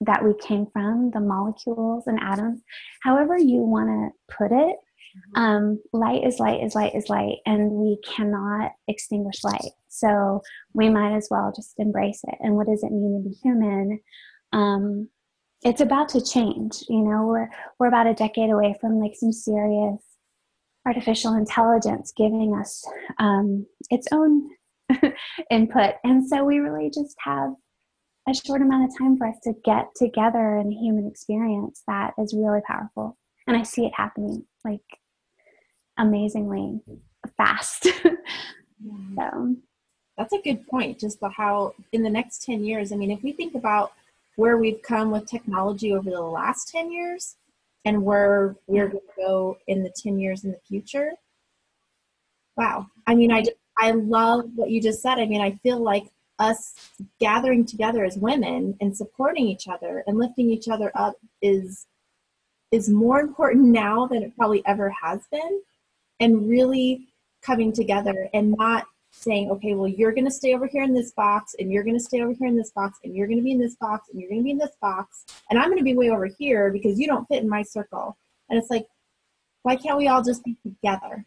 that 0.00 0.24
we 0.24 0.34
came 0.34 0.66
from, 0.72 1.10
the 1.12 1.20
molecules 1.20 2.04
and 2.06 2.18
atoms, 2.20 2.60
however 3.02 3.36
you 3.38 3.58
want 3.58 3.88
to 3.88 4.34
put 4.36 4.52
it. 4.52 4.76
Mm-hmm. 5.16 5.40
Um, 5.40 5.82
light 5.92 6.24
is 6.24 6.38
light 6.38 6.62
is 6.62 6.74
light 6.74 6.94
is 6.94 7.08
light, 7.08 7.38
and 7.46 7.70
we 7.70 7.98
cannot 8.04 8.72
extinguish 8.86 9.42
light. 9.44 9.72
So 9.88 10.42
we 10.74 10.90
might 10.90 11.16
as 11.16 11.28
well 11.30 11.52
just 11.56 11.74
embrace 11.78 12.20
it. 12.24 12.36
And 12.40 12.54
what 12.54 12.66
does 12.66 12.82
it 12.82 12.92
mean 12.92 13.22
to 13.22 13.28
be 13.28 13.34
human? 13.42 14.00
Um, 14.52 15.08
it's 15.62 15.80
about 15.80 16.08
to 16.10 16.24
change. 16.24 16.84
You 16.88 17.00
know, 17.00 17.26
we're 17.26 17.48
we're 17.78 17.88
about 17.88 18.06
a 18.06 18.14
decade 18.14 18.50
away 18.50 18.76
from 18.80 19.00
like 19.00 19.14
some 19.14 19.32
serious 19.32 20.02
artificial 20.86 21.34
intelligence 21.34 22.12
giving 22.16 22.54
us 22.54 22.84
um, 23.18 23.66
its 23.90 24.06
own 24.12 24.50
input, 25.50 25.94
and 26.04 26.26
so 26.26 26.44
we 26.44 26.58
really 26.58 26.90
just 26.90 27.16
have 27.24 27.52
a 28.28 28.34
short 28.34 28.60
amount 28.60 28.90
of 28.90 28.98
time 28.98 29.16
for 29.16 29.26
us 29.26 29.36
to 29.44 29.54
get 29.64 29.94
together 29.94 30.56
in 30.56 30.72
a 30.72 30.74
human 30.74 31.06
experience 31.06 31.82
that 31.86 32.12
is 32.18 32.34
really 32.34 32.60
powerful. 32.66 33.16
And 33.46 33.56
I 33.56 33.62
see 33.62 33.86
it 33.86 33.92
happening 33.94 34.44
like 34.64 34.80
amazingly 35.96 36.80
fast. 37.36 37.84
so 39.16 39.56
that's 40.18 40.32
a 40.32 40.42
good 40.42 40.66
point. 40.66 40.98
Just 40.98 41.20
the 41.20 41.28
how 41.28 41.74
in 41.92 42.02
the 42.02 42.10
next 42.10 42.44
10 42.44 42.64
years, 42.64 42.92
I 42.92 42.96
mean, 42.96 43.10
if 43.10 43.22
we 43.22 43.32
think 43.32 43.54
about 43.54 43.92
where 44.36 44.58
we've 44.58 44.82
come 44.82 45.10
with 45.10 45.26
technology 45.26 45.92
over 45.92 46.10
the 46.10 46.20
last 46.20 46.68
10 46.68 46.92
years 46.92 47.36
and 47.84 48.02
where 48.02 48.56
we're 48.66 48.88
going 48.88 49.00
to 49.00 49.22
go 49.22 49.58
in 49.66 49.82
the 49.82 49.92
10 50.02 50.18
years 50.18 50.44
in 50.44 50.52
the 50.52 50.60
future, 50.66 51.12
wow. 52.56 52.86
I 53.06 53.14
mean, 53.14 53.32
I, 53.32 53.44
I 53.78 53.92
love 53.92 54.44
what 54.54 54.70
you 54.70 54.80
just 54.80 55.02
said. 55.02 55.18
I 55.18 55.26
mean, 55.26 55.40
I 55.40 55.52
feel 55.62 55.82
like 55.82 56.10
us 56.38 56.74
gathering 57.18 57.64
together 57.64 58.04
as 58.04 58.18
women 58.18 58.76
and 58.80 58.96
supporting 58.96 59.46
each 59.46 59.68
other 59.68 60.04
and 60.06 60.18
lifting 60.18 60.50
each 60.50 60.68
other 60.68 60.92
up 60.94 61.14
is 61.40 61.86
is 62.72 62.90
more 62.90 63.20
important 63.20 63.64
now 63.64 64.06
than 64.06 64.22
it 64.22 64.36
probably 64.36 64.62
ever 64.66 64.90
has 64.90 65.20
been 65.30 65.60
and 66.20 66.48
really 66.48 67.06
coming 67.42 67.72
together 67.72 68.28
and 68.34 68.54
not 68.58 68.86
saying 69.16 69.50
okay 69.50 69.74
well 69.74 69.88
you're 69.88 70.12
going 70.12 70.24
to 70.24 70.30
stay 70.30 70.54
over 70.54 70.66
here 70.66 70.82
in 70.82 70.94
this 70.94 71.12
box 71.12 71.54
and 71.58 71.72
you're 71.72 71.82
going 71.82 71.96
to 71.96 72.02
stay 72.02 72.20
over 72.20 72.32
here 72.32 72.48
in 72.48 72.56
this 72.56 72.70
box 72.70 72.98
and 73.04 73.14
you're 73.14 73.26
going 73.26 73.38
to 73.38 73.44
be 73.44 73.52
in 73.52 73.60
this 73.60 73.76
box 73.76 74.08
and 74.10 74.20
you're 74.20 74.28
going 74.28 74.40
to 74.40 74.44
be 74.44 74.50
in 74.50 74.58
this 74.58 74.76
box 74.80 75.24
and 75.50 75.58
i'm 75.58 75.66
going 75.66 75.78
to 75.78 75.84
be 75.84 75.94
way 75.94 76.10
over 76.10 76.26
here 76.26 76.70
because 76.70 76.98
you 76.98 77.06
don't 77.06 77.26
fit 77.28 77.42
in 77.42 77.48
my 77.48 77.62
circle 77.62 78.16
and 78.48 78.58
it's 78.58 78.70
like 78.70 78.86
why 79.62 79.74
can't 79.74 79.98
we 79.98 80.08
all 80.08 80.22
just 80.22 80.44
be 80.44 80.56
together 80.62 81.24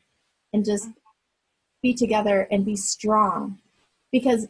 and 0.54 0.64
just 0.64 0.90
be 1.82 1.94
together 1.94 2.48
and 2.52 2.66
be 2.66 2.76
strong 2.76 3.58
because 4.12 4.48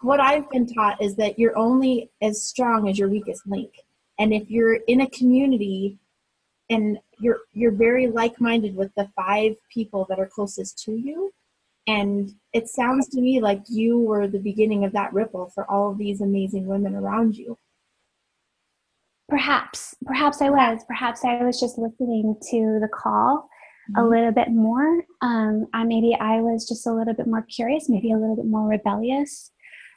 what 0.00 0.20
I've 0.20 0.48
been 0.50 0.66
taught 0.66 1.02
is 1.02 1.16
that 1.16 1.38
you're 1.38 1.56
only 1.56 2.10
as 2.20 2.42
strong 2.42 2.88
as 2.88 2.98
your 2.98 3.08
weakest 3.08 3.46
link. 3.46 3.72
And 4.18 4.32
if 4.32 4.50
you're 4.50 4.74
in 4.74 5.00
a 5.00 5.10
community 5.10 5.98
and 6.70 6.98
you're 7.18 7.40
you're 7.52 7.72
very 7.72 8.06
like-minded 8.06 8.76
with 8.76 8.94
the 8.94 9.08
five 9.16 9.56
people 9.72 10.06
that 10.08 10.18
are 10.18 10.26
closest 10.26 10.78
to 10.84 10.92
you, 10.92 11.32
and 11.86 12.30
it 12.52 12.68
sounds 12.68 13.08
to 13.08 13.20
me 13.20 13.40
like 13.40 13.62
you 13.68 13.98
were 13.98 14.28
the 14.28 14.38
beginning 14.38 14.84
of 14.84 14.92
that 14.92 15.12
ripple 15.12 15.50
for 15.54 15.68
all 15.70 15.90
of 15.90 15.98
these 15.98 16.20
amazing 16.20 16.66
women 16.66 16.94
around 16.94 17.36
you. 17.36 17.58
Perhaps, 19.28 19.94
perhaps 20.04 20.42
I 20.42 20.50
was. 20.50 20.82
Perhaps 20.86 21.24
I 21.24 21.42
was 21.42 21.58
just 21.58 21.78
listening 21.78 22.36
to 22.50 22.78
the 22.80 22.88
call 22.92 23.48
mm-hmm. 23.90 24.00
a 24.00 24.08
little 24.08 24.32
bit 24.32 24.50
more. 24.50 25.02
Um, 25.22 25.66
I 25.72 25.84
maybe 25.84 26.14
I 26.20 26.40
was 26.40 26.68
just 26.68 26.86
a 26.86 26.92
little 26.92 27.14
bit 27.14 27.26
more 27.26 27.42
curious, 27.42 27.88
maybe 27.88 28.12
a 28.12 28.18
little 28.18 28.36
bit 28.36 28.46
more 28.46 28.68
rebellious 28.68 29.50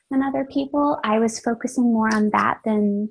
than 0.10 0.24
other 0.24 0.46
people. 0.46 1.00
I 1.04 1.20
was 1.20 1.40
focusing 1.40 1.84
more 1.84 2.14
on 2.14 2.30
that 2.32 2.60
than, 2.66 3.10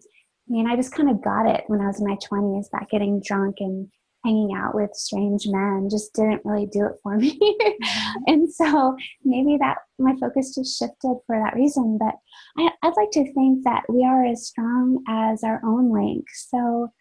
I 0.49 0.53
mean, 0.53 0.67
I 0.67 0.77
just 0.77 0.95
kind 0.95 1.11
of 1.11 1.23
got 1.23 1.47
it 1.47 1.65
when 1.67 1.81
I 1.81 1.87
was 1.87 2.01
in 2.01 2.07
my 2.07 2.17
20s 2.17 2.67
that 2.73 2.89
getting 2.91 3.21
drunk 3.25 3.57
and 3.61 3.89
hanging 4.25 4.55
out 4.57 4.75
with 4.75 4.91
strange 4.95 5.47
men 5.47 5.89
just 5.91 6.15
didn't 6.15 6.45
really 6.45 6.67
do 6.67 6.87
it 6.87 6.95
for 7.03 7.17
me. 7.19 7.39
Mm-hmm. 7.39 8.23
and 8.27 8.53
so 8.53 8.97
maybe 9.25 9.57
that 9.59 9.79
my 9.99 10.15
focus 10.21 10.55
just 10.55 10.79
shifted 10.79 11.17
for 11.27 11.39
that 11.39 11.55
reason. 11.55 11.99
But 11.99 12.15
I, 12.59 12.71
I'd 12.83 12.97
like 12.97 13.11
to 13.13 13.33
think 13.35 13.65
that 13.65 13.85
we 13.89 14.05
are 14.05 14.25
as 14.25 14.47
strong 14.47 15.03
as 15.09 15.45
our 15.45 15.61
own 15.65 15.93
link. 15.93 16.25
So, 16.33 16.93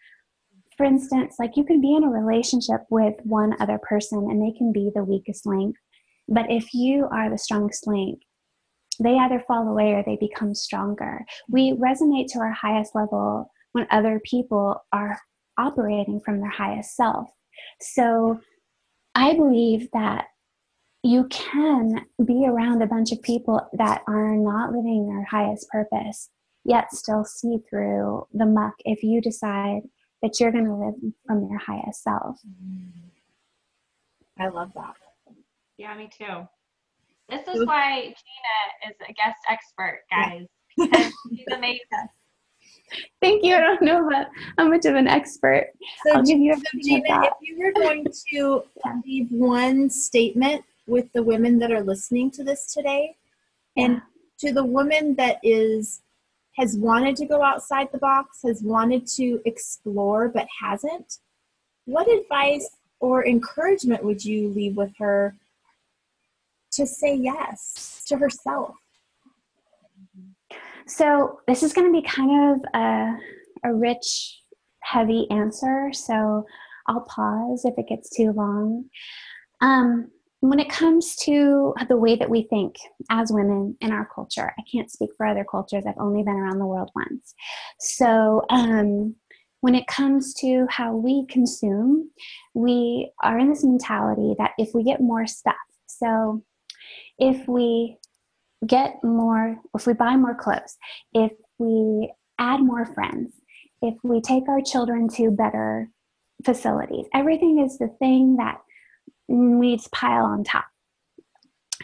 for 0.76 0.84
instance, 0.84 1.36
like 1.38 1.56
you 1.56 1.64
can 1.64 1.80
be 1.80 1.94
in 1.94 2.04
a 2.04 2.10
relationship 2.10 2.82
with 2.90 3.14
one 3.22 3.54
other 3.60 3.78
person 3.78 4.18
and 4.30 4.42
they 4.42 4.56
can 4.56 4.72
be 4.72 4.90
the 4.94 5.04
weakest 5.04 5.46
link. 5.46 5.76
But 6.28 6.50
if 6.50 6.72
you 6.74 7.06
are 7.12 7.30
the 7.30 7.38
strongest 7.38 7.86
link, 7.86 8.20
they 9.00 9.18
either 9.18 9.42
fall 9.46 9.68
away 9.68 9.92
or 9.92 10.02
they 10.04 10.16
become 10.16 10.54
stronger. 10.54 11.24
We 11.48 11.72
resonate 11.72 12.26
to 12.32 12.38
our 12.40 12.52
highest 12.52 12.94
level 12.94 13.50
when 13.72 13.86
other 13.90 14.20
people 14.24 14.84
are 14.92 15.18
operating 15.58 16.20
from 16.20 16.40
their 16.40 16.50
highest 16.50 16.96
self. 16.96 17.28
So 17.80 18.40
I 19.14 19.34
believe 19.34 19.88
that 19.92 20.26
you 21.02 21.28
can 21.28 22.06
be 22.24 22.46
around 22.46 22.82
a 22.82 22.86
bunch 22.86 23.12
of 23.12 23.22
people 23.22 23.60
that 23.74 24.02
are 24.06 24.36
not 24.36 24.72
living 24.72 25.06
their 25.06 25.24
highest 25.24 25.68
purpose, 25.68 26.30
yet 26.64 26.92
still 26.92 27.24
see 27.24 27.58
through 27.68 28.26
the 28.32 28.46
muck 28.46 28.74
if 28.84 29.02
you 29.02 29.20
decide 29.20 29.82
that 30.22 30.40
you're 30.40 30.50
going 30.50 30.64
to 30.64 30.74
live 30.74 30.94
from 31.26 31.46
your 31.50 31.58
highest 31.58 32.02
self. 32.02 32.38
I 34.38 34.48
love 34.48 34.72
that. 34.74 34.94
Yeah, 35.76 35.94
me 35.96 36.08
too. 36.16 36.48
This 37.28 37.46
is 37.48 37.66
why 37.66 38.00
Gina 38.00 38.90
is 38.90 38.96
a 39.08 39.12
guest 39.12 39.38
expert, 39.48 40.00
guys. 40.10 40.46
she's 41.30 41.46
amazing. 41.52 41.80
Thank 43.20 43.44
you. 43.44 43.54
I 43.54 43.60
don't 43.60 43.82
know 43.82 44.06
about 44.06 44.26
how 44.58 44.68
much 44.68 44.84
of 44.84 44.94
an 44.94 45.08
expert. 45.08 45.70
So, 46.06 46.14
I'll 46.14 46.22
give 46.22 46.38
you 46.38 46.54
so 46.54 46.62
Gina, 46.82 47.22
if 47.24 47.32
you 47.40 47.58
were 47.58 47.72
going 47.72 48.06
to 48.34 48.64
leave 49.04 49.28
one 49.30 49.90
statement 49.90 50.64
with 50.86 51.12
the 51.12 51.22
women 51.22 51.58
that 51.58 51.72
are 51.72 51.82
listening 51.82 52.30
to 52.32 52.44
this 52.44 52.72
today, 52.72 53.16
and 53.76 54.00
to 54.38 54.52
the 54.52 54.64
woman 54.64 55.14
that 55.16 55.38
is 55.42 56.00
has 56.56 56.76
wanted 56.76 57.16
to 57.16 57.26
go 57.26 57.42
outside 57.42 57.88
the 57.90 57.98
box, 57.98 58.40
has 58.44 58.62
wanted 58.62 59.06
to 59.08 59.40
explore 59.44 60.28
but 60.28 60.46
hasn't, 60.62 61.18
what 61.84 62.08
advice 62.08 62.68
or 63.00 63.26
encouragement 63.26 64.04
would 64.04 64.24
you 64.24 64.48
leave 64.48 64.76
with 64.76 64.92
her 64.98 65.34
to 66.72 66.86
say 66.86 67.14
yes 67.14 68.04
to 68.06 68.16
herself? 68.16 68.76
So, 70.86 71.40
this 71.48 71.62
is 71.62 71.72
going 71.72 71.92
to 71.92 72.00
be 72.00 72.06
kind 72.06 72.52
of 72.52 72.60
a, 72.74 73.16
a 73.64 73.74
rich, 73.74 74.40
heavy 74.82 75.26
answer. 75.30 75.90
So, 75.92 76.44
I'll 76.86 77.06
pause 77.08 77.64
if 77.64 77.74
it 77.78 77.88
gets 77.88 78.10
too 78.10 78.32
long. 78.32 78.84
Um, 79.60 80.10
when 80.40 80.60
it 80.60 80.68
comes 80.68 81.16
to 81.16 81.72
the 81.88 81.96
way 81.96 82.16
that 82.16 82.28
we 82.28 82.42
think 82.42 82.76
as 83.10 83.32
women 83.32 83.78
in 83.80 83.92
our 83.92 84.06
culture, 84.14 84.52
I 84.58 84.62
can't 84.70 84.90
speak 84.90 85.08
for 85.16 85.24
other 85.24 85.46
cultures, 85.50 85.84
I've 85.86 85.94
only 85.98 86.22
been 86.22 86.34
around 86.34 86.58
the 86.58 86.66
world 86.66 86.90
once. 86.94 87.34
So, 87.80 88.42
um, 88.50 89.14
when 89.62 89.74
it 89.74 89.86
comes 89.86 90.34
to 90.34 90.66
how 90.68 90.94
we 90.94 91.24
consume, 91.30 92.10
we 92.52 93.10
are 93.22 93.38
in 93.38 93.48
this 93.48 93.64
mentality 93.64 94.34
that 94.36 94.50
if 94.58 94.74
we 94.74 94.84
get 94.84 95.00
more 95.00 95.26
stuff, 95.26 95.54
so 95.86 96.44
if 97.18 97.48
we 97.48 97.96
get 98.66 99.02
more, 99.02 99.56
if 99.74 99.86
we 99.86 99.92
buy 99.92 100.16
more 100.16 100.34
clothes, 100.34 100.76
if 101.12 101.32
we 101.58 102.12
add 102.38 102.60
more 102.60 102.86
friends, 102.86 103.34
if 103.82 103.94
we 104.02 104.20
take 104.20 104.48
our 104.48 104.60
children 104.60 105.08
to 105.08 105.30
better 105.30 105.88
facilities, 106.44 107.06
everything 107.14 107.58
is 107.58 107.78
the 107.78 107.88
thing 107.98 108.36
that 108.36 108.58
needs 109.28 109.88
pile 109.88 110.24
on 110.24 110.44
top. 110.44 110.66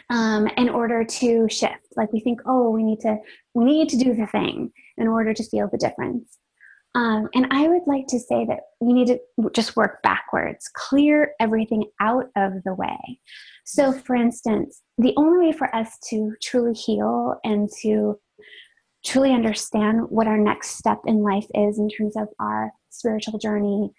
Um, 0.09 0.47
in 0.57 0.67
order 0.67 1.05
to 1.05 1.47
shift, 1.49 1.87
like 1.95 2.11
we 2.11 2.19
think, 2.19 2.41
oh, 2.45 2.69
we 2.69 2.83
need 2.83 2.99
to, 3.01 3.17
we 3.53 3.63
need 3.63 3.89
to 3.89 3.97
do 3.97 4.13
the 4.13 4.27
thing 4.27 4.71
in 4.97 5.07
order 5.07 5.33
to 5.33 5.43
feel 5.43 5.69
the 5.71 5.77
difference. 5.77 6.37
Um, 6.93 7.29
and 7.33 7.47
I 7.51 7.67
would 7.69 7.83
like 7.87 8.07
to 8.07 8.19
say 8.19 8.45
that 8.45 8.59
we 8.81 8.91
need 8.91 9.07
to 9.07 9.19
just 9.53 9.77
work 9.77 10.01
backwards, 10.03 10.69
clear 10.73 11.33
everything 11.39 11.85
out 12.01 12.25
of 12.35 12.53
the 12.65 12.73
way. 12.73 13.19
So, 13.65 13.93
for 13.93 14.15
instance, 14.15 14.81
the 14.97 15.13
only 15.15 15.47
way 15.47 15.51
for 15.53 15.73
us 15.73 15.97
to 16.09 16.33
truly 16.41 16.73
heal 16.73 17.35
and 17.45 17.69
to 17.81 18.19
truly 19.05 19.31
understand 19.31 20.01
what 20.09 20.27
our 20.27 20.37
next 20.37 20.77
step 20.77 20.99
in 21.05 21.23
life 21.23 21.47
is 21.55 21.79
in 21.79 21.89
terms 21.89 22.17
of 22.17 22.27
our 22.39 22.71
spiritual 22.89 23.39
journey, 23.39 23.91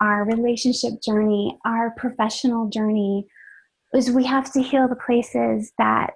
our 0.00 0.24
relationship 0.24 0.94
journey, 1.04 1.56
our 1.64 1.94
professional 1.96 2.68
journey, 2.68 3.26
is 3.94 4.10
we 4.10 4.24
have 4.24 4.52
to 4.52 4.62
heal 4.62 4.88
the 4.88 4.96
places 4.96 5.72
that 5.78 6.10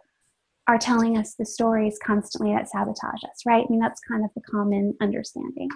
are 0.67 0.79
telling 0.79 1.17
us 1.19 1.35
the 1.39 1.45
stories 1.45 1.99
constantly 2.05 2.53
that 2.55 2.69
sabotage 2.69 3.23
us, 3.25 3.43
right? 3.47 3.65
I 3.67 3.71
mean, 3.71 3.81
that's 3.81 4.01
kind 4.01 4.25
of 4.25 4.31
the 4.35 4.43
common 4.51 4.95
understanding. 5.01 5.69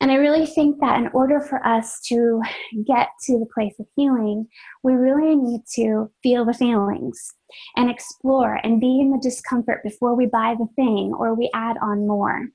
And 0.00 0.10
I 0.10 0.16
really 0.16 0.44
think 0.44 0.80
that 0.80 0.98
in 0.98 1.08
order 1.14 1.40
for 1.40 1.64
us 1.66 2.00
to 2.08 2.40
get 2.86 3.08
to 3.24 3.38
the 3.38 3.46
place 3.54 3.74
of 3.78 3.86
healing, 3.96 4.46
we 4.82 4.94
really 4.94 5.36
need 5.36 5.60
to 5.76 6.10
feel 6.22 6.44
the 6.44 6.52
feelings 6.52 7.32
and 7.76 7.88
explore 7.88 8.60
and 8.64 8.80
be 8.80 9.00
in 9.00 9.12
the 9.12 9.20
discomfort 9.22 9.82
before 9.82 10.14
we 10.14 10.26
buy 10.26 10.56
the 10.58 10.68
thing 10.76 11.14
or 11.16 11.34
we 11.34 11.50
add 11.54 11.76
on 11.80 12.06
more. 12.06 12.48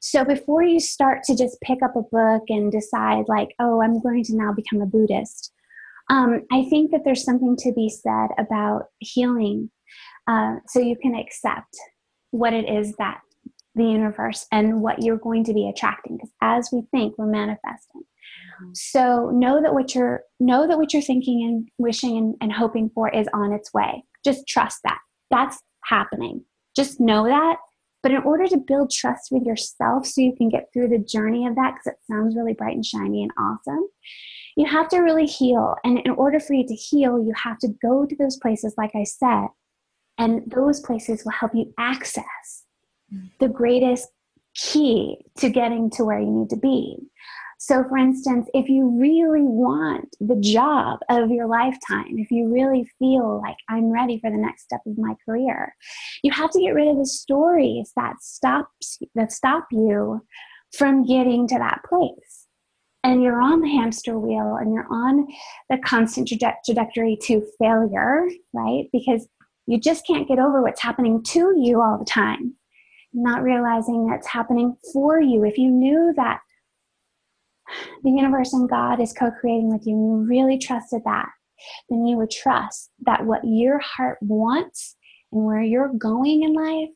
So 0.00 0.24
before 0.24 0.62
you 0.62 0.80
start 0.80 1.22
to 1.24 1.36
just 1.36 1.60
pick 1.60 1.82
up 1.82 1.94
a 1.94 2.02
book 2.02 2.44
and 2.48 2.72
decide, 2.72 3.26
like, 3.28 3.54
oh, 3.60 3.82
I'm 3.82 4.00
going 4.00 4.24
to 4.24 4.36
now 4.36 4.52
become 4.52 4.80
a 4.80 4.86
Buddhist, 4.86 5.52
um, 6.08 6.42
I 6.50 6.64
think 6.70 6.90
that 6.90 7.02
there's 7.04 7.24
something 7.24 7.56
to 7.58 7.72
be 7.72 7.88
said 7.88 8.28
about 8.38 8.86
healing 8.98 9.70
uh, 10.26 10.56
so 10.66 10.80
you 10.80 10.96
can 10.96 11.14
accept 11.14 11.76
what 12.30 12.52
it 12.52 12.68
is 12.68 12.94
that 12.98 13.20
the 13.80 13.90
universe 13.90 14.46
and 14.52 14.80
what 14.80 15.02
you're 15.02 15.16
going 15.16 15.44
to 15.44 15.54
be 15.54 15.68
attracting 15.68 16.16
because 16.16 16.32
as 16.40 16.70
we 16.72 16.82
think 16.90 17.16
we're 17.18 17.26
manifesting. 17.26 18.02
Mm-hmm. 18.62 18.70
so 18.74 19.30
know 19.32 19.60
that 19.62 19.74
what 19.74 19.94
you're 19.94 20.22
know 20.38 20.68
that 20.68 20.76
what 20.76 20.92
you're 20.92 21.02
thinking 21.02 21.42
and 21.42 21.68
wishing 21.78 22.16
and, 22.16 22.34
and 22.40 22.52
hoping 22.52 22.90
for 22.94 23.08
is 23.08 23.26
on 23.32 23.52
its 23.52 23.72
way. 23.72 24.04
Just 24.24 24.46
trust 24.46 24.80
that. 24.84 24.98
That's 25.30 25.58
happening. 25.84 26.44
Just 26.76 27.00
know 27.00 27.24
that. 27.24 27.56
But 28.02 28.12
in 28.12 28.22
order 28.22 28.46
to 28.46 28.56
build 28.56 28.90
trust 28.90 29.28
with 29.30 29.42
yourself 29.44 30.06
so 30.06 30.20
you 30.20 30.34
can 30.34 30.48
get 30.48 30.68
through 30.72 30.88
the 30.88 30.98
journey 30.98 31.46
of 31.46 31.54
that 31.56 31.74
because 31.74 31.86
it 31.86 32.12
sounds 32.12 32.36
really 32.36 32.54
bright 32.54 32.74
and 32.74 32.84
shiny 32.84 33.22
and 33.22 33.32
awesome 33.38 33.88
you 34.56 34.66
have 34.66 34.88
to 34.88 34.98
really 34.98 35.26
heal. 35.26 35.76
And 35.84 36.00
in 36.00 36.10
order 36.12 36.40
for 36.40 36.54
you 36.54 36.66
to 36.66 36.74
heal 36.74 37.22
you 37.22 37.32
have 37.42 37.58
to 37.60 37.68
go 37.80 38.06
to 38.06 38.16
those 38.16 38.36
places 38.36 38.74
like 38.76 38.92
i 38.94 39.04
said 39.04 39.48
and 40.18 40.42
those 40.50 40.80
places 40.80 41.24
will 41.24 41.32
help 41.32 41.52
you 41.54 41.72
access 41.78 42.64
the 43.38 43.48
greatest 43.48 44.08
key 44.54 45.18
to 45.38 45.50
getting 45.50 45.90
to 45.90 46.04
where 46.04 46.20
you 46.20 46.30
need 46.30 46.50
to 46.50 46.56
be. 46.56 46.96
So, 47.58 47.84
for 47.90 47.98
instance, 47.98 48.48
if 48.54 48.70
you 48.70 48.88
really 48.98 49.42
want 49.42 50.16
the 50.18 50.36
job 50.36 51.00
of 51.10 51.30
your 51.30 51.46
lifetime, 51.46 52.18
if 52.18 52.30
you 52.30 52.50
really 52.50 52.88
feel 52.98 53.42
like 53.42 53.56
I'm 53.68 53.92
ready 53.92 54.18
for 54.18 54.30
the 54.30 54.38
next 54.38 54.62
step 54.62 54.80
of 54.86 54.96
my 54.96 55.14
career, 55.26 55.74
you 56.22 56.32
have 56.32 56.50
to 56.52 56.60
get 56.60 56.70
rid 56.70 56.88
of 56.88 56.96
the 56.96 57.04
stories 57.04 57.92
that 57.96 58.14
stops 58.22 58.98
that 59.14 59.30
stop 59.30 59.66
you 59.72 60.24
from 60.72 61.04
getting 61.04 61.46
to 61.48 61.58
that 61.58 61.82
place. 61.86 62.46
And 63.04 63.22
you're 63.22 63.42
on 63.42 63.60
the 63.60 63.68
hamster 63.68 64.18
wheel 64.18 64.56
and 64.58 64.72
you're 64.72 64.90
on 64.90 65.26
the 65.68 65.76
constant 65.84 66.28
trajectory 66.28 67.18
to 67.24 67.46
failure, 67.58 68.26
right? 68.54 68.84
Because 68.90 69.28
you 69.66 69.78
just 69.78 70.06
can't 70.06 70.28
get 70.28 70.38
over 70.38 70.62
what's 70.62 70.80
happening 70.80 71.22
to 71.24 71.54
you 71.58 71.82
all 71.82 71.98
the 71.98 72.04
time 72.06 72.54
not 73.12 73.42
realizing 73.42 74.06
that's 74.06 74.26
happening 74.26 74.76
for 74.92 75.20
you. 75.20 75.44
If 75.44 75.58
you 75.58 75.70
knew 75.70 76.12
that 76.16 76.40
the 78.02 78.10
universe 78.10 78.52
and 78.52 78.68
God 78.68 79.00
is 79.00 79.12
co 79.12 79.30
creating 79.30 79.72
with 79.72 79.86
you, 79.86 79.94
and 79.94 80.06
you 80.06 80.28
really 80.28 80.58
trusted 80.58 81.02
that, 81.04 81.28
then 81.88 82.06
you 82.06 82.16
would 82.16 82.30
trust 82.30 82.90
that 83.06 83.24
what 83.24 83.40
your 83.44 83.78
heart 83.78 84.18
wants 84.20 84.96
and 85.32 85.44
where 85.44 85.62
you're 85.62 85.92
going 85.98 86.42
in 86.42 86.52
life 86.52 86.88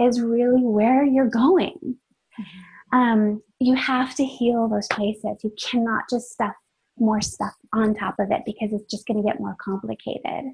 is 0.00 0.20
really 0.20 0.62
where 0.62 1.04
you're 1.04 1.30
going. 1.30 1.76
Mm-hmm. 1.82 2.98
Um, 2.98 3.42
you 3.60 3.74
have 3.74 4.14
to 4.16 4.24
heal 4.24 4.68
those 4.68 4.86
places. 4.88 5.38
You 5.42 5.52
cannot 5.60 6.04
just 6.10 6.30
stuff 6.30 6.54
more 6.98 7.20
stuff 7.20 7.52
on 7.74 7.94
top 7.94 8.14
of 8.18 8.30
it 8.30 8.42
because 8.46 8.72
it's 8.72 8.90
just 8.90 9.06
going 9.06 9.22
to 9.22 9.26
get 9.26 9.40
more 9.40 9.56
complicated. 9.62 10.52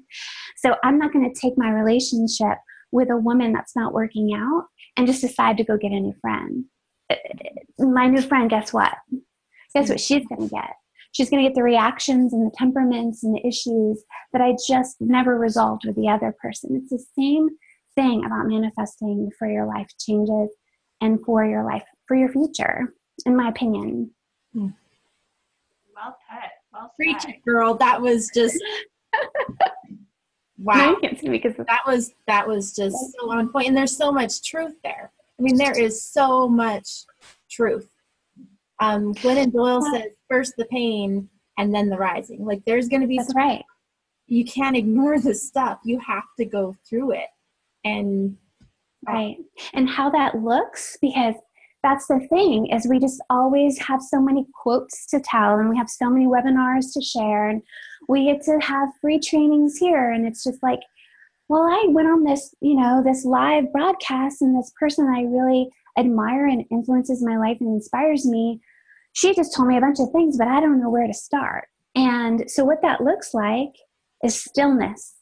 So 0.57 0.75
I'm 0.83 0.97
not 0.97 1.13
going 1.13 1.31
to 1.31 1.39
take 1.39 1.57
my 1.57 1.69
relationship 1.69 2.57
with 2.91 3.09
a 3.09 3.17
woman 3.17 3.53
that's 3.53 3.75
not 3.75 3.93
working 3.93 4.33
out 4.35 4.65
and 4.97 5.07
just 5.07 5.21
decide 5.21 5.57
to 5.57 5.63
go 5.63 5.77
get 5.77 5.91
a 5.91 5.99
new 5.99 6.13
friend. 6.21 6.65
Uh, 7.09 7.15
my 7.79 8.07
new 8.07 8.21
friend, 8.21 8.49
guess 8.49 8.73
what? 8.73 8.93
Guess 9.73 9.89
what 9.89 9.99
she's 9.99 10.25
going 10.27 10.49
to 10.49 10.55
get? 10.55 10.75
She's 11.13 11.29
going 11.29 11.43
to 11.43 11.49
get 11.49 11.55
the 11.55 11.63
reactions 11.63 12.33
and 12.33 12.45
the 12.45 12.55
temperaments 12.57 13.23
and 13.23 13.35
the 13.35 13.47
issues 13.47 14.03
that 14.31 14.41
I 14.41 14.55
just 14.67 14.97
never 14.99 15.37
resolved 15.37 15.83
with 15.85 15.95
the 15.95 16.09
other 16.09 16.33
person. 16.41 16.75
It's 16.75 16.89
the 16.89 17.05
same 17.17 17.49
thing 17.95 18.25
about 18.25 18.47
manifesting 18.47 19.29
for 19.37 19.47
your 19.47 19.67
life 19.67 19.87
changes 19.99 20.49
and 21.01 21.19
for 21.23 21.45
your 21.45 21.63
life, 21.63 21.83
for 22.07 22.15
your 22.15 22.29
future, 22.29 22.93
in 23.25 23.35
my 23.35 23.49
opinion. 23.49 24.11
Hmm. 24.53 24.69
Well 25.95 26.17
put. 26.29 26.49
Well 26.71 26.91
Preach 26.95 27.25
it, 27.27 27.43
girl. 27.45 27.75
That 27.75 28.01
was 28.01 28.31
just 28.33 28.57
Wow. 30.63 30.75
No, 30.75 30.95
can't 31.01 31.19
see 31.19 31.29
because 31.29 31.55
that 31.57 31.81
was 31.85 32.13
that 32.25 32.47
was 32.47 32.73
just 32.73 32.95
so 32.95 33.31
on 33.31 33.49
point. 33.49 33.67
And 33.67 33.75
there's 33.75 33.95
so 33.95 34.11
much 34.11 34.41
truth 34.43 34.75
there. 34.83 35.11
I 35.37 35.41
mean, 35.41 35.57
there 35.57 35.77
is 35.77 36.01
so 36.01 36.47
much 36.47 37.03
truth. 37.51 37.89
Um, 38.79 39.13
Glennon 39.15 39.51
Doyle 39.51 39.81
says 39.93 40.13
first 40.29 40.53
the 40.57 40.65
pain 40.65 41.29
and 41.57 41.75
then 41.75 41.89
the 41.89 41.97
rising. 41.97 42.45
Like 42.45 42.63
there's 42.65 42.87
gonna 42.87 43.07
be 43.07 43.17
That's 43.17 43.35
right. 43.35 43.63
You 44.27 44.45
can't 44.45 44.77
ignore 44.77 45.19
the 45.19 45.33
stuff. 45.33 45.79
You 45.83 45.99
have 45.99 46.23
to 46.39 46.45
go 46.45 46.75
through 46.87 47.11
it. 47.11 47.27
And 47.83 48.37
right. 49.05 49.35
And 49.73 49.89
how 49.89 50.09
that 50.11 50.35
looks, 50.35 50.97
because 51.01 51.35
that's 51.83 52.07
the 52.07 52.25
thing 52.29 52.67
is 52.67 52.87
we 52.87 52.99
just 52.99 53.21
always 53.29 53.77
have 53.79 54.01
so 54.01 54.21
many 54.21 54.47
quotes 54.53 55.05
to 55.07 55.19
tell 55.19 55.59
and 55.59 55.69
we 55.69 55.77
have 55.77 55.89
so 55.89 56.09
many 56.09 56.25
webinars 56.25 56.93
to 56.93 57.01
share 57.01 57.49
and 57.49 57.61
we 58.07 58.25
get 58.25 58.41
to 58.43 58.59
have 58.59 58.89
free 59.01 59.19
trainings 59.19 59.77
here. 59.77 60.11
And 60.11 60.25
it's 60.25 60.43
just 60.43 60.61
like 60.63 60.79
well 61.49 61.63
i 61.63 61.85
went 61.89 62.07
on 62.07 62.23
this 62.23 62.55
you 62.61 62.73
know 62.73 63.03
this 63.03 63.25
live 63.25 63.65
broadcast 63.73 64.41
and 64.41 64.57
this 64.57 64.71
person 64.79 65.05
i 65.13 65.23
really 65.23 65.67
admire 65.99 66.47
and 66.47 66.63
influences 66.71 67.21
my 67.21 67.37
life 67.37 67.57
and 67.59 67.67
inspires 67.67 68.25
me 68.25 68.61
she 69.11 69.35
just 69.35 69.53
told 69.53 69.67
me 69.67 69.75
a 69.75 69.81
bunch 69.81 69.99
of 69.99 70.09
things 70.11 70.37
but 70.37 70.47
i 70.47 70.61
don't 70.61 70.79
know 70.81 70.89
where 70.89 71.05
to 71.05 71.13
start. 71.13 71.67
And 71.95 72.49
so 72.49 72.63
what 72.63 72.81
that 72.81 73.01
looks 73.01 73.33
like 73.33 73.73
is 74.23 74.41
stillness. 74.41 75.15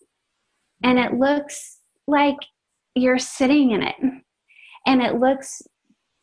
And 0.83 0.97
it 0.97 1.15
looks 1.15 1.79
like 2.07 2.37
you're 2.95 3.19
sitting 3.19 3.71
in 3.71 3.83
it. 3.83 3.95
And 4.85 5.01
it 5.01 5.19
looks 5.19 5.61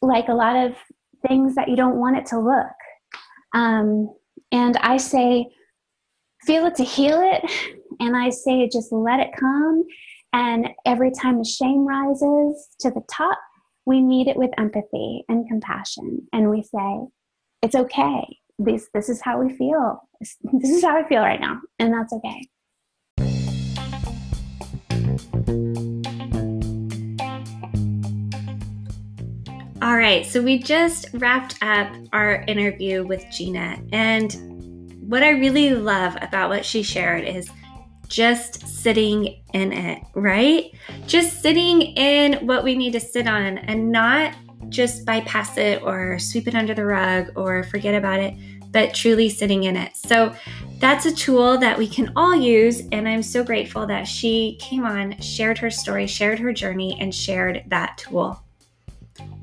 like 0.02 0.28
a 0.28 0.34
lot 0.34 0.56
of 0.56 0.74
things 1.26 1.54
that 1.54 1.68
you 1.68 1.76
don't 1.76 1.98
want 1.98 2.16
it 2.16 2.26
to 2.26 2.38
look. 2.38 2.66
Um, 3.54 4.14
and 4.50 4.76
i 4.78 4.96
say 4.96 5.46
feel 6.48 6.64
it 6.64 6.74
to 6.74 6.82
heal 6.82 7.20
it. 7.20 7.44
And 8.00 8.16
I 8.16 8.30
say, 8.30 8.70
just 8.72 8.90
let 8.90 9.20
it 9.20 9.36
come. 9.38 9.84
And 10.32 10.70
every 10.86 11.10
time 11.10 11.36
the 11.36 11.44
shame 11.44 11.86
rises 11.86 12.68
to 12.80 12.90
the 12.90 13.02
top, 13.06 13.38
we 13.84 14.00
meet 14.00 14.28
it 14.28 14.36
with 14.38 14.50
empathy 14.56 15.24
and 15.28 15.46
compassion. 15.46 16.26
And 16.32 16.48
we 16.48 16.62
say, 16.62 17.00
it's 17.60 17.74
okay. 17.74 18.38
This, 18.58 18.88
this 18.94 19.10
is 19.10 19.20
how 19.20 19.42
we 19.42 19.54
feel. 19.54 20.00
This, 20.22 20.70
is 20.70 20.82
how 20.82 20.96
I 20.96 21.06
feel 21.06 21.20
right 21.20 21.38
now. 21.38 21.60
And 21.78 21.92
that's 21.92 22.14
okay. 22.14 22.48
All 29.82 29.96
right, 29.96 30.24
so 30.24 30.42
we 30.42 30.58
just 30.58 31.08
wrapped 31.12 31.62
up 31.62 31.92
our 32.14 32.42
interview 32.48 33.06
with 33.06 33.24
Gina, 33.30 33.78
and 33.92 34.57
what 35.08 35.22
I 35.22 35.30
really 35.30 35.74
love 35.74 36.18
about 36.20 36.50
what 36.50 36.66
she 36.66 36.82
shared 36.82 37.24
is 37.24 37.50
just 38.08 38.66
sitting 38.68 39.42
in 39.54 39.72
it, 39.72 40.02
right? 40.14 40.70
Just 41.06 41.40
sitting 41.40 41.80
in 41.80 42.46
what 42.46 42.62
we 42.62 42.74
need 42.74 42.92
to 42.92 43.00
sit 43.00 43.26
on 43.26 43.56
and 43.56 43.90
not 43.90 44.34
just 44.68 45.06
bypass 45.06 45.56
it 45.56 45.82
or 45.82 46.18
sweep 46.18 46.46
it 46.46 46.54
under 46.54 46.74
the 46.74 46.84
rug 46.84 47.32
or 47.36 47.64
forget 47.64 47.94
about 47.94 48.20
it, 48.20 48.34
but 48.70 48.94
truly 48.94 49.30
sitting 49.30 49.64
in 49.64 49.78
it. 49.78 49.96
So 49.96 50.34
that's 50.78 51.06
a 51.06 51.14
tool 51.14 51.56
that 51.56 51.78
we 51.78 51.88
can 51.88 52.12
all 52.14 52.36
use. 52.36 52.82
And 52.92 53.08
I'm 53.08 53.22
so 53.22 53.42
grateful 53.42 53.86
that 53.86 54.06
she 54.06 54.58
came 54.60 54.84
on, 54.84 55.18
shared 55.20 55.56
her 55.56 55.70
story, 55.70 56.06
shared 56.06 56.38
her 56.38 56.52
journey, 56.52 56.98
and 57.00 57.14
shared 57.14 57.64
that 57.68 57.96
tool. 57.96 58.42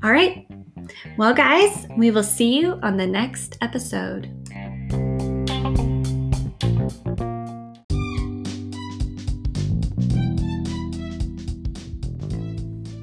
All 0.04 0.12
right. 0.12 0.46
Well, 1.16 1.34
guys, 1.34 1.88
we 1.96 2.12
will 2.12 2.22
see 2.22 2.56
you 2.60 2.78
on 2.84 2.96
the 2.96 3.06
next 3.06 3.58
episode. 3.60 4.45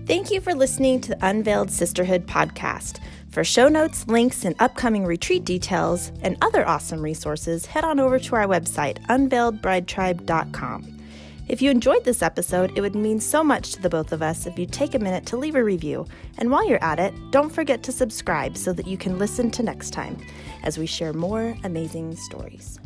Thank 0.06 0.32
you 0.32 0.42
for 0.42 0.54
listening 0.54 1.02
to 1.02 1.10
the 1.10 1.26
Unveiled 1.26 1.72
Sisterhood 1.72 2.28
podcast. 2.28 3.00
For 3.30 3.44
show 3.44 3.68
notes, 3.68 4.08
links, 4.08 4.46
and 4.46 4.56
upcoming 4.60 5.06
retreat 5.06 5.44
details 5.44 6.12
and 6.22 6.38
other 6.42 6.68
awesome 6.68 7.02
resources, 7.02 7.66
head 7.66 7.84
on 7.84 8.00
over 8.00 8.20
to 8.20 8.36
our 8.36 8.46
website, 8.46 9.04
unveiledbridetribe.com. 9.08 11.00
If 11.48 11.62
you 11.62 11.72
enjoyed 11.72 12.06
this 12.06 12.22
episode, 12.22 12.78
it 12.78 12.82
would 12.82 12.96
mean 12.96 13.20
so 13.20 13.44
much 13.44 13.72
to 13.72 13.82
the 13.82 13.90
both 13.90 14.14
of 14.14 14.22
us 14.22 14.46
if 14.46 14.58
you 14.58 14.66
take 14.66 14.94
a 14.94 15.00
minute 15.00 15.26
to 15.26 15.38
leave 15.38 15.56
a 15.56 15.64
review. 15.64 16.06
And 16.38 16.52
while 16.52 16.68
you're 16.68 16.84
at 16.84 17.00
it, 17.00 17.14
don't 17.32 17.50
forget 17.50 17.84
to 17.84 17.92
subscribe 17.92 18.56
so 18.56 18.72
that 18.72 18.88
you 18.88 18.98
can 18.98 19.18
listen 19.18 19.52
to 19.52 19.64
next 19.64 19.92
time 19.92 20.18
as 20.64 20.78
we 20.78 20.86
share 20.86 21.12
more 21.12 21.58
amazing 21.64 22.16
stories. 22.16 22.80